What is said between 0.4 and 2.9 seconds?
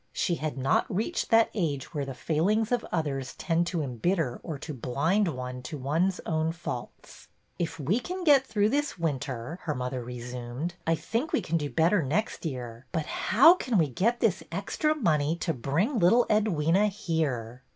not reached that age where the failings of